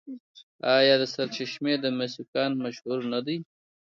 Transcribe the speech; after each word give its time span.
آیا 0.77 0.95
د 1.01 1.03
سرچشمې 1.13 1.73
د 1.79 1.85
مسو 1.97 2.23
کان 2.33 2.51
مشهور 2.63 2.99
نه 3.13 3.19
دی؟ 3.25 3.37